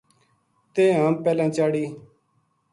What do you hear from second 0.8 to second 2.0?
ہم پہلاں چاڑھی